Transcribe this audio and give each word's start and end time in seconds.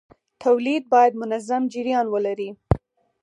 تولید 0.43 0.83
باید 0.91 1.13
منظم 1.21 1.63
جریان 1.73 2.05
ولري. 2.13 2.49